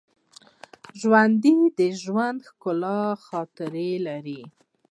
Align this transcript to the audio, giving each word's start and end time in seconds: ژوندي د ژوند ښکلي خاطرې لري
ژوندي 0.99 1.57
د 1.79 1.79
ژوند 2.01 2.39
ښکلي 2.49 3.01
خاطرې 3.25 3.89
لري 4.07 4.41